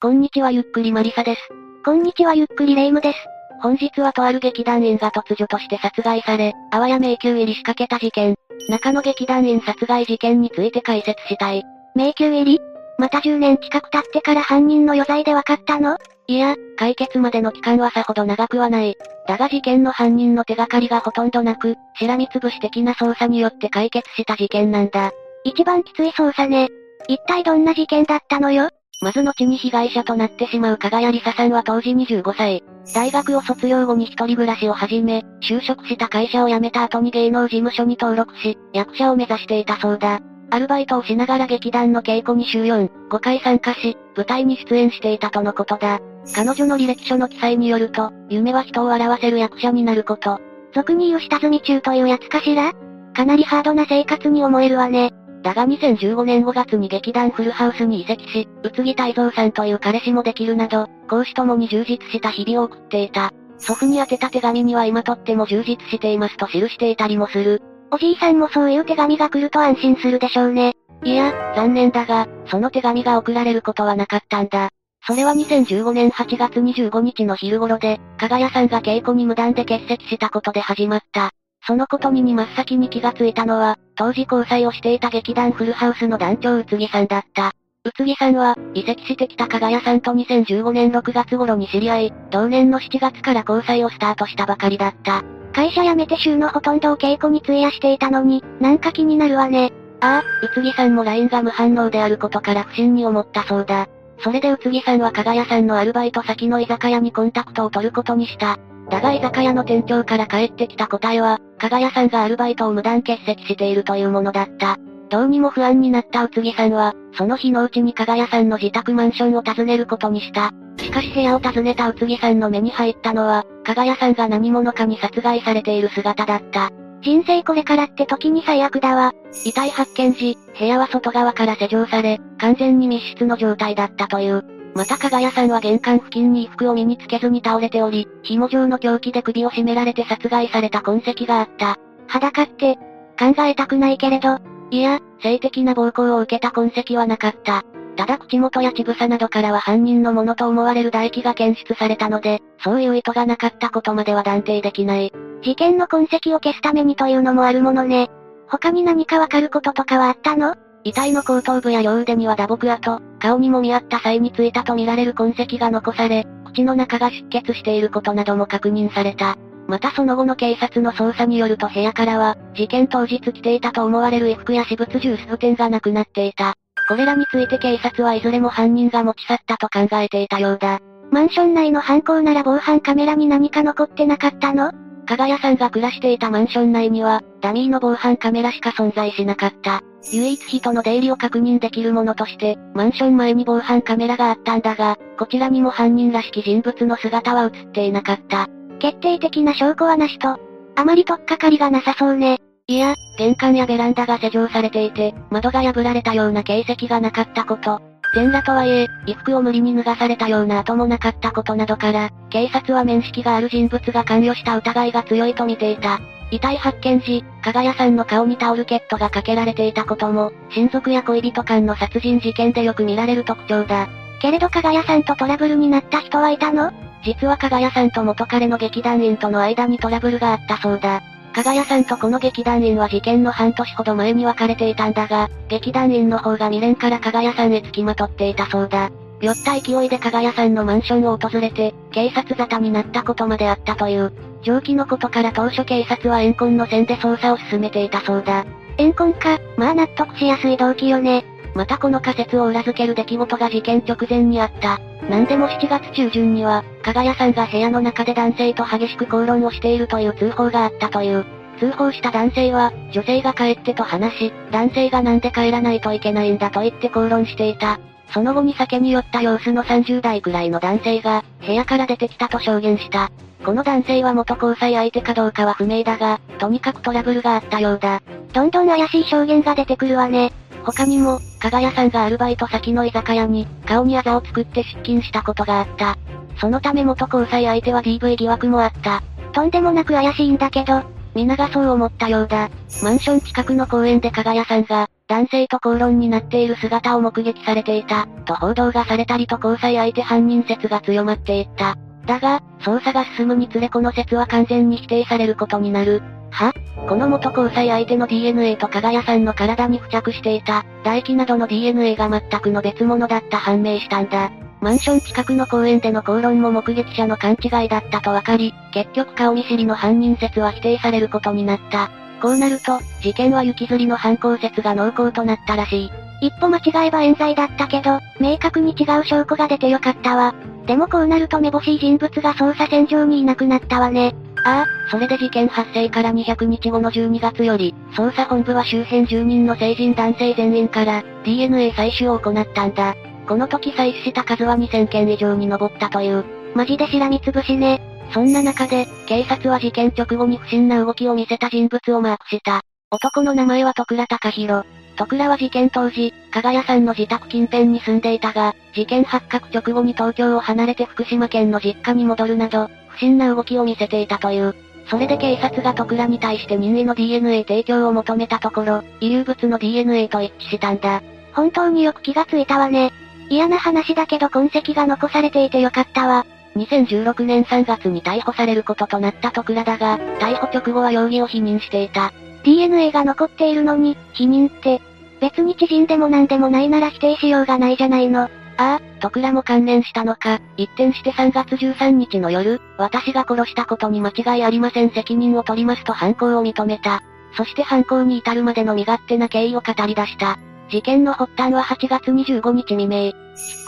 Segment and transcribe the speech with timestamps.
[0.00, 1.40] こんにちはゆっくりマリサです。
[1.84, 3.18] こんにちはゆっくりレイムです。
[3.60, 8.36] 本日はとある劇団員が突如として殺害され、あわや迷宮入り仕掛けた事件。
[8.68, 11.64] 中野劇団員殺害事件について解説したい。
[11.96, 12.60] 迷宮入り？
[12.96, 15.98] また10年近く経ってから犯人の余罪で分かったの？
[16.28, 18.94] いや、解決までの期間はさほど長くはない。
[19.26, 25.10] だが事件の犯人の手がかりがほとんどなく、しらみつぶし的な捜査によって解決した事件なんだ。
[25.42, 26.68] 一番きつい捜査ね。
[27.08, 28.68] 一体どんな事件だったのよ？
[29.00, 32.64] まず後に被害者となってしまう加賀谷梨沙さんは当時25歳。
[32.94, 40.20] 大学を卒業後に一人暮らしを始め、就職した会社を辞めた後に芸能事務所に登録し、役者を目指していたそうだ。
[40.50, 46.00] アルバイトをしながら劇団の稽古に週4、5回参加し、舞台に出演していたとのことだ。
[46.34, 50.40] 彼女の履歴書の記載によると、夢は人を笑わせる役者になること。
[50.74, 52.72] 俗に言う下積み中というやつかしら？
[53.14, 55.12] かなりハードな生活に思えるわね。
[55.48, 63.32] だが2015年5月に劇団フルハウスに移籍し、宇津木泰造さんという彼氏もできるなど、講師ともに充実した日々を送っていた。
[63.56, 67.62] 祖父に宛てた手紙には今とっても充実していますと記していたりもする。
[67.90, 70.74] おじいさんもそういう手紙が来ると安心するでしょうね。
[71.02, 74.68] いや、残念だが、その手紙が送られることはなかったんだ。
[75.06, 81.30] それは2015年8月25日の昼頃で、加賀谷さんが稽古に無断で欠席したことで始まった。
[81.66, 87.52] そのことにに真っ先に気がついたのは、当時交際をしていた劇団フルハウスの団長宇津木さんだった。
[87.84, 95.22] 宇津木さんは、移籍してきた加賀谷さんと2015年6月頃に知り合い、同年の7月から交際をスタートしたばかりだった。
[95.52, 99.72] 会社辞めて週のほとんどを稽古に費やしていたのに、なんか気になるわね。
[100.00, 103.88] ああ、宇津木さんも LINE が無反応であることから不審に思ったそうだ。
[104.20, 108.58] それで宇津木さんは加賀谷さんのアルバイト先の居酒屋にコンタクトを取ることにした。
[108.90, 114.78] だが居酒屋の店長から返ってきた答えは、加賀谷さんがアルバイトを無断欠席しているというものだった。
[115.10, 120.52] どうにも不安になった宇津木さんは、その日のうちに加賀谷さんの自宅マンションを訪ねることにした。
[120.78, 126.70] しかし部屋を訪ねた宇津木さんの目に入ったのは、加賀谷さんが何者かに殺害されている姿だった。
[127.00, 129.12] 人生これからって時に最悪だわ。
[129.44, 134.57] 遺体発見時、部屋は外側から施錠され、完全に密室の状態だったという。
[134.78, 141.74] また加賀谷さんは玄関付近に衣服を身につけずに倒れており、紐状の凶器で首を絞められて殺害された痕跡があった。
[142.06, 142.76] 裸って、
[143.18, 144.38] 考えたくないけれど。
[144.70, 147.64] いや、性的な暴行を受けた痕跡はなかった。
[147.96, 155.12] ただ口元や乳房などからは犯人のものと思われる唾液が検出されたので、そういう意図がなかったことまでは断定できない。
[155.42, 158.10] 事件の痕跡を消すためにというのもあるものね。
[158.46, 160.54] 他に何かわかることとかはあったの？
[160.84, 169.36] 遺体の後頭部や両腕には打撲跡、顔にも見合った際についたとみられる痕跡が残され、口の中が出血していることなども確認された。
[169.66, 176.54] またその後の警察の捜査によると部屋からは、事件当日着ていたと思われる衣服や私物ジュース点がなくなっていた。
[176.88, 180.78] これらについて警察はいずれも犯人が持ち去ったと考えていたようだ。
[181.10, 184.72] マンション内の犯行なら防犯カメラに何か残ってなかったの？
[185.06, 189.82] 加賀谷さんが暮らしていたマンション内には、ダミーの防犯カメラしか存在しなかった。
[190.12, 198.48] 唯一人の出入りを確認できるものとして、マンション前に防犯カメラがあったんだが、こちらにも犯人らしき人物の姿は映っていなかった。
[198.78, 200.38] 決定的な証拠はなしと、
[200.76, 202.38] あまり取っかかりがなさそうね。
[202.66, 207.80] いや、玄関やベランダが施錠されていて、窓が破られたような形跡がなかったこと、
[208.14, 216.00] 全裸とはいえ、衣服を無理に脱がされたような跡もなかったことなどから、警察は面識がある人物が関与した疑いが強いと見ていた。
[216.30, 223.88] 遺体発見時、加賀谷さんの顔にタオルケットがかけられていたことも、親族や恋人間の殺人事件でよく見られる特徴だ。
[224.20, 226.72] けれど加賀谷さんとトラブルになった人はいたの？
[227.04, 231.02] 実は加賀谷さんと元彼の劇団員との間にトラブルがあったそうだ。
[231.32, 238.90] 加賀谷さんとこの劇団員は事件の半年ほど前に別れていたんだが、劇団員の方が未練から加賀谷さんへ付きまとっていたそうだ。
[239.20, 244.12] 酔った勢いで加賀谷さんのマンションを訪れて、警察沙汰になったことまであったという。
[244.42, 248.44] 上記のことから当初警察は怨恨の線で捜査を進めていたそうだ。
[248.78, 251.24] 怨恨か、まあ納得しやすい動機よね。
[251.54, 254.78] またこの仮説を裏付ける出来事が事件直前にあった。
[255.08, 261.24] なんでも7月中旬には、加賀谷さんが部屋の中で男性と激しく口論をしているという通報があったという。
[261.58, 267.80] 通報した男性は、女性が帰ってと話し、男性がなんで帰らないといけないんだと言って口論していた。
[268.12, 273.10] その後に酒に酔った様子の30代くらいの男性が、部屋から出てきたと証言した。
[273.44, 278.02] この男性は元交際相手かどうかは不明だが、とにかくトラブルがあったようだ。
[278.32, 280.32] どんどん怪しい証言が出てくるわね。
[280.64, 285.96] 他にも、加賀谷さんがアルバイト先の居酒屋に、顔にあざを作って出勤したことがあった。
[286.40, 289.02] そのため元交際相手は DV 疑惑もあった。
[289.32, 290.82] とんでもなく怪しいんだけど、
[291.14, 292.50] 皆がそう思ったようだ。
[292.82, 301.76] マンション近くの公園で加賀谷さんが、男性と口論になっている姿を目撃されていた、と報道がされたりと交際相手犯人説が強まっていった。
[302.06, 306.02] だが、捜査が進むにつれこの説は完全に否定されることになる。
[306.30, 306.52] は？
[306.86, 314.30] この元交際相手の DNA と加賀谷さんの体に付着していた、唾液などの DNA が全くの別物だった判明したんだ。
[314.60, 321.90] マンション近くの公園での口論も目撃者の勘違いだったと分かり、結局顔見知りの犯人説は否定されることになった。
[322.20, 325.90] こうなると、事件は雪吊りの犯行説が濃厚となったらしい。
[326.20, 330.34] 一歩間違えば冤罪だったけど、明確に違う証拠が出てよかったわ。
[330.66, 334.14] でもこうなるとめぼしい人物が捜査線上にいなくなったわね。
[334.44, 342.94] ああ、それで事件発生から200日後の12月より、捜査本部は周辺住人の成人男性全員から、DNA 採取を行ったんだ。
[343.26, 346.24] この時採取した数は2000件以上に上ったという。
[346.54, 347.87] マジでしらみつぶしね。
[348.12, 352.62] そんな中で、警察は事件直後に不審な動きを見せた人物をマークした。
[352.90, 354.66] 男の名前は徳良隆弘。
[354.96, 364.54] 徳良は事件当時、加賀谷さんの自宅近辺に住んでいたが、事件発覚直後に東京を離れて福島県の実家に戻るなど、不審な動きを見せていたという。
[364.90, 371.02] それで警察が徳良に対して任意の DNA 提供を求めたところ、遺留物の DNA と一致したんだ。
[371.34, 372.92] 本当によく気がついたわね。
[373.28, 376.24] 嫌な話だけど痕跡が残されていてよかったわ。
[376.56, 382.12] 2016年3月に逮捕されることとなった徳良だが、逮捕直後は容疑を否認していた。
[382.44, 384.80] DNA が残っているのに、否認って、
[385.20, 388.22] 別に知人でも何でもないなら否定しようがないじゃないの。
[388.22, 388.28] あ
[388.58, 397.02] あ、徳良も関連したのか、一転して3月13日の夜、私が殺したことに間違いありません責任を取りますと犯行を認めた。
[397.36, 400.38] そして犯行に至るまでの身勝手な経緯を語り出した。
[400.70, 402.96] 事件の発端は8月25日未明。
[402.96, 403.14] 引っ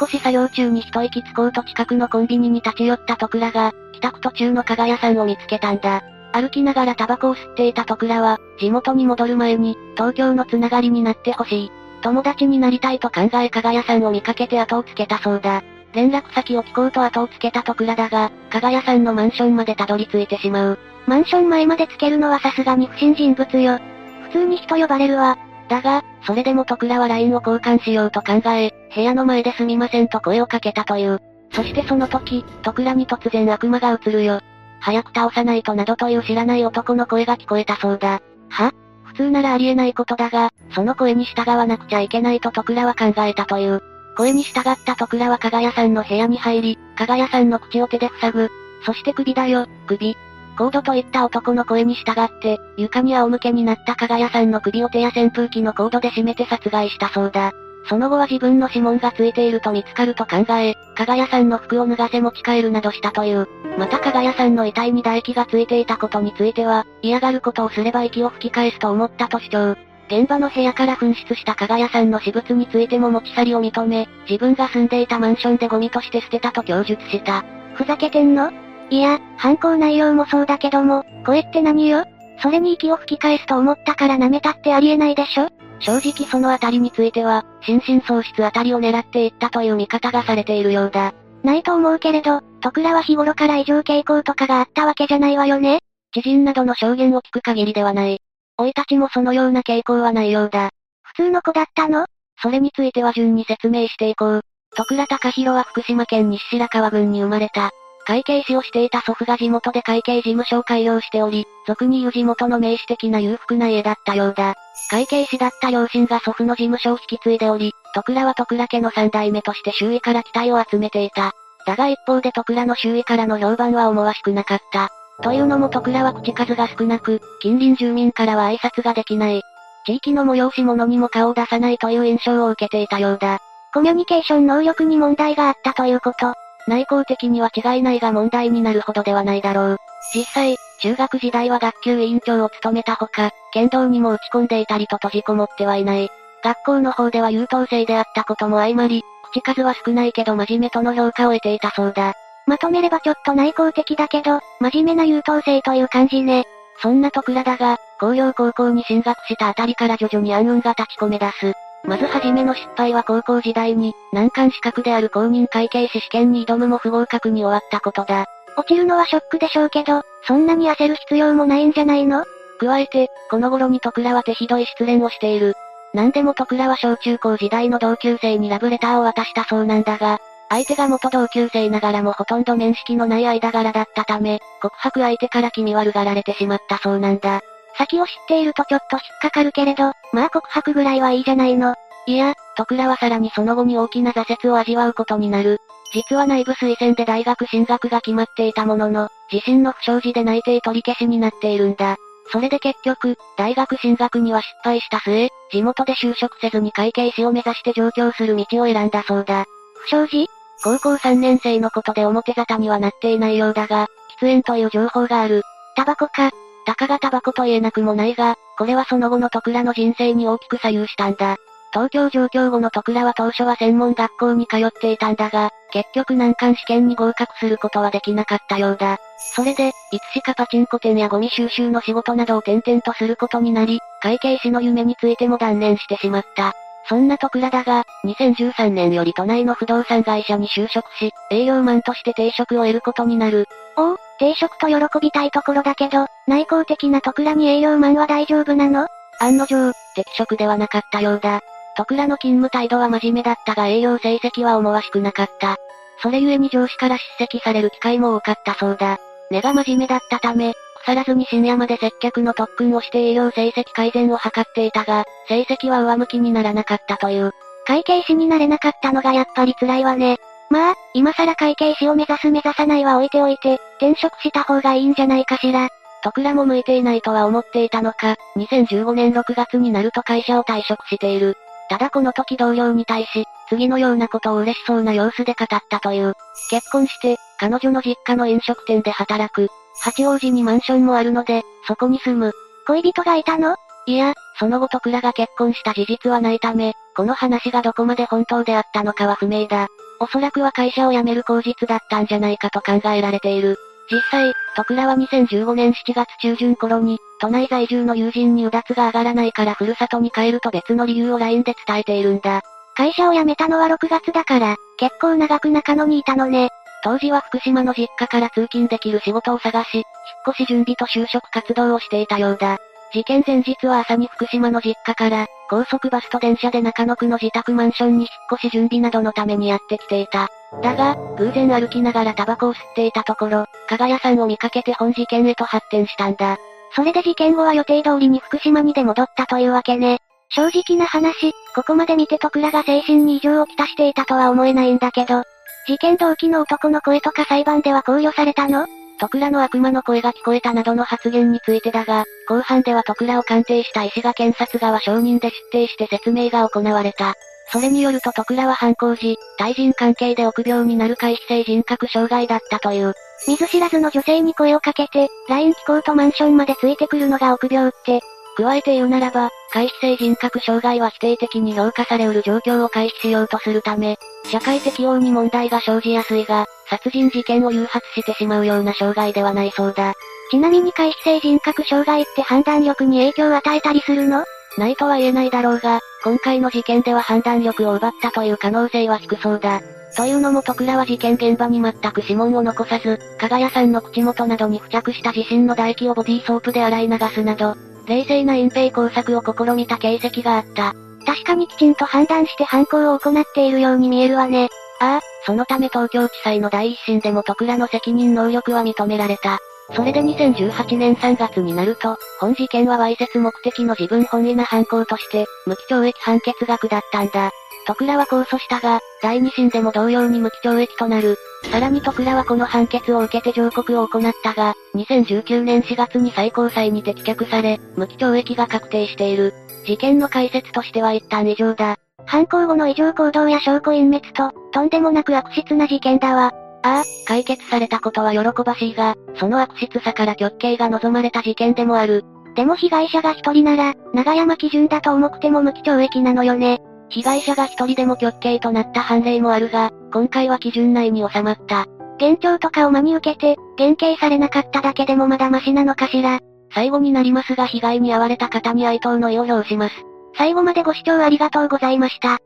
[0.02, 6.02] 越し作業中に一息つこうと近くのコンビニに立ち寄った徳良が、帰宅途中の加賀屋さんを見つけたんだ。
[6.32, 11.72] 歩きながらタバコを吸っていた徳良は、地元に戻る前に、東京のつながりになってほしい。
[12.02, 15.62] 友達になりたいと考え加賀屋さんを見かけて後をつけたそうだ。
[15.92, 20.78] 連絡先を聞こうと後をつけた徳良だが、加賀屋さんのマンションまでたどり着いてしまう。
[21.06, 23.78] マンション前までつけるのはさすがに不審人物よ。
[24.24, 25.36] 普通に人呼ばれるわ。
[25.70, 31.20] だが、それでも徳良は LINE を交換しようと考え、部屋の前ですみませんと声をかけたという。
[31.52, 34.40] そしてその時、徳良に突然悪魔が映るよ。
[34.80, 38.20] 早く倒さないとなどという知らない男の声が聞こえたそうだ。
[38.48, 38.72] は？
[39.04, 43.80] 普通ならありえないことだが、その声に従わなくちゃいけないと徳良は考えたという。
[44.16, 48.50] 声に従った徳良は加賀屋さんの部屋に入り、加賀屋さんの口を手で塞ぐ。
[48.84, 50.16] そして首だよ、首。
[50.56, 57.52] コードといった男の声に従って、床に仰向けになった加賀屋さんの首を手や扇風機のコードで締めて殺害したそうだ。
[57.88, 63.48] その後は自分の指紋がついていると見つかると考え、加賀屋さんの服を脱がせ持ち帰るなどしたという。
[63.78, 69.76] また加賀屋さんの遺体に唾液がついていたことについては、嫌がることをすれば息を吹き返すと思ったと主張。
[70.08, 77.44] 現場の部屋から紛失した加賀屋さんの私物についても持ち去りを認め、自分が住んでいたマンションでゴミとして捨てたと供述した。
[77.74, 78.50] ふざけてんの？
[78.90, 82.04] いや、犯行内容もそうだけども、声って何よ
[82.42, 85.48] それに息を吹き返すと思ったから舐めたってありえないでしょ？
[85.78, 91.14] 正直そのあたりについては、心神喪失あたりを狙っていったという見方がされているようだ。
[91.42, 95.80] ないと思うけれど、徳良は日頃から異常傾向とかがあったわけじゃないわよね
[96.12, 98.20] 知人などの証言を聞く限りではない。
[98.58, 100.70] 老いたちもそのような傾向はないようだ。
[101.02, 102.06] 普通の子だったの？
[102.42, 104.40] それについては順に説明していこう。
[104.76, 107.70] 徳良隆弘は福島県西白川郡に生まれた。
[108.06, 114.54] 会計士をしていた祖父が地元で会計事務所を開業しており、俗に言う地元の名士的な裕福な家だったようだ。
[114.90, 121.32] 会計士だった両親が祖父の事務所を引き継いでおり、徳良は徳良家の三代目として周囲から期待を集めていた。
[121.66, 124.88] だが一方で徳良の周囲からの評判は思わしくなかった。
[125.22, 129.42] というのも徳良は口数が少なく、近隣住民からは挨拶ができない。
[129.86, 133.38] 地域の催し物にも顔を出さないという印象を受けていたようだ。
[133.72, 136.32] コミュニケーション能力に問題があったということ。
[136.70, 139.76] 内向的には違いないが問題になるほどではないだろう。
[140.14, 146.08] 実際、中学時代は学級委員長を務めたほか、剣道にも打ち込んでいたりと閉じこもってはいない。
[146.44, 152.14] 学校の方では優等生であったことも相まり、口数は少ないけど真面目との評価を得ていたそうだ。
[152.46, 156.44] まとめればちょっと内向的だけど、真面目な優等生という感じね。
[156.80, 161.52] そんな徳良だが、工業高校に進学したあたりから徐々に暗雲が立ち込め出す。
[161.84, 168.26] まずはじめの失敗は高校時代に、難関資格である公認会計士試験に挑むも不合格に終わったことだ。
[168.56, 172.24] 落ちるのはショックでしょうけど、そんなに焦る必要もないんじゃないの？
[172.60, 175.54] 加えて、この頃に徳良は手ひどい失恋をしている。
[175.94, 180.20] なんでも徳良は小中高時代の同級生にラブレターを渡したそうなんだが、
[180.50, 187.40] 相手が元同級生ながらもほとんど面識のない間柄だったため、告白相手から気味悪がられてしまったそうなんだ。
[187.76, 191.74] 先を知っているとちょっと引っかかるけれど、まあ告白ぐらいはいいじゃないの。
[192.06, 195.60] いや、徳倉はさらにその後に大きな挫折を味わうことになる。
[195.92, 201.96] 実は内部推薦で大学進学が決まっていたものの、自身の不祥事で内定取り消しになっているんだ。
[202.32, 209.46] それで結局、大学進学には失敗した末、地元で就職せずに会計士を目指して上京する道を選んだそうだ。
[209.82, 210.26] 不祥事？
[210.62, 213.88] 高校3年生のことで表沙汰にはなっていないようだが、
[214.20, 215.42] 喫煙という情報がある。
[215.74, 216.30] タバコか。
[216.70, 221.36] たかがタバコと言えなくもないが、これはその後の徳倉の人生に大きく左右したんだ。
[221.72, 228.98] 東京上京後の徳倉は当初は専門学校に通っていたんだが、結局難関試験に合格することはできなかったようだ。
[229.34, 236.52] それで、いつしかパチンコ店やゴミ収集の仕事などを転々とすることになり、会計士の夢についても断念してしまった。
[236.88, 243.46] そんな徳倉だが、2013年より都内の不動産会社に就職し、営業マンとして定職を得ることになる。
[243.76, 248.86] おお、定職と喜びたいところだけど、内向的な徳倉に営業マンは大丈夫なの？
[249.18, 251.40] 案の定、適職ではなかったようだ。
[251.76, 255.56] 徳倉の勤務態度は真面目だったが営業成績は思わしくなかった。
[256.02, 258.98] それゆえに上司から叱責される機会も多かったそうだ。
[259.30, 260.52] 根が真面目だったため、
[260.84, 267.32] 腐らずに深夜まで接客の特訓をして営業成績改善を図っていたが、成績は上向きにならなかったという。
[267.66, 270.18] 会計士になれなかったのがやっぱり辛いわね。
[270.50, 275.68] まあ、今更会計士を目指す目指さないは置いておいて、転職した方がいいんじゃないかしら。
[276.02, 281.36] 徳倉も向いていないとは思っていたのか、2015年6月になると会社を退職している。
[281.68, 286.14] ただこの時同僚に対し、次のようなことを嬉しそうな様子で語ったという。
[286.50, 289.48] 結婚して、彼女の実家の飲食店で働く。
[289.80, 292.32] 八王子にマンションもあるので、そこに住む。
[292.66, 293.54] 恋人がいたの？
[293.86, 299.68] いや、その後徳倉が結婚した事実はないため、この話がどこまで本当であったのかは不明だ。
[300.00, 303.58] おそらくは会社を辞める口実だったんじゃないかと考えられている。
[303.90, 312.42] 実際、徳倉は2015年7月中旬頃に、都内在住の友人にうだつが上がらないからふるさとに帰ると別の理由を LINE で伝えているんだ。
[312.74, 316.48] 会社を辞めたのは6月だから、結構長く中野にいたのね。
[316.82, 319.84] 当時は福島の実家から通勤できる仕事を探し、引っ
[320.30, 322.58] 越し準備と就職活動をしていたようだ。
[322.92, 330.28] 事件前日は朝に福島の実家から、高速バスと電車で中野区の自宅マンションに引っ越し準備などのためにやってきていた。
[330.62, 336.38] だが、偶然歩きながらタバコを吸っていたところ、加賀屋さんを見かけて本事件へと発展したんだ。
[336.76, 339.98] それで事件後は予定通りに福島にで戻ったというわけね。
[340.28, 345.24] 正直な話、ここまで見て徳倉が精神に異常をきたしていたとは思えないんだけど、
[345.66, 348.68] 事件動機の男の声とか裁判では考慮されたの？
[349.00, 357.14] 徳倉の悪魔の声が聞こえたなどの発言についてだが、後半では徳倉を鑑定した医師が検察側証人で出廷して説明が行われた。
[357.50, 362.92] それによると徳倉は犯行時、対人関係で臆病になる回避性人格障害だったという。
[363.26, 368.00] 見ず知らずの女性に声をかけて、LINE 聞こうとマンションまでついてくるのが臆病って。
[368.40, 373.98] 加えて言うならば、回避性人格障害は否定的に評価されうる状況を回避しようとするため、
[374.30, 379.94] 社会適応に問題が生じやすいが、殺人事件を誘発してしまうような障害ではないそうだ。
[380.30, 384.24] ちなみに回避性人格障害って判断力に影響を与えたりするの？
[384.58, 389.60] ないとは言えないだろうが、今回の事件では判断力を奪ったという可能性は低そうだ。
[389.96, 397.56] というのも徳倉は事件現場に全く指紋を残さず、加賀屋さんの口元などに付着した自身の唾液をボディーソープで洗い流すなど、
[397.90, 400.76] 冷静な隠蔽工作を試みた形跡があった。
[401.04, 404.48] 確かにきちんと判断して犯行を行っているように見えるわね。
[404.78, 409.40] ああ、そのため東京地裁の第一審でも徳良の責任能力は認められた。
[409.74, 417.30] それで2018年3月になると、本事件はわいせつ目的の自分本位な犯行として、無期懲役判決が下ったんだ。
[417.66, 421.16] 徳倉は控訴したが、第二審でも同様に無期懲役となる。
[421.52, 429.32] さらに徳倉はこの判決を受けて上告を行ったが、2019年4月に最高裁にて棄却され、無期懲役が確定している。
[429.66, 431.76] 事件の解説としては一旦以上だ。
[432.06, 436.32] 犯行後の異常行動や証拠隠滅と、とんでもなく悪質な事件だわ。
[436.62, 442.04] ああ、解決されたことは喜ばしいが、その悪質さから極刑が望まれた事件でもある。
[442.36, 446.58] でも被害者が一人なら、長山基準だと重くても無期懲役なのよね。
[446.90, 451.66] 被害者が一人でも極刑となった判例もあるが、今回は基準内に収まった。
[452.00, 456.20] 幻聴とかを真に受けて、減刑されなかっただけでもまだマシなのかしら。
[456.52, 459.74] 最後になりますが被害に遭われた方に哀悼の意を表します。
[460.16, 462.18] 最後までご視聴ありがとうございました。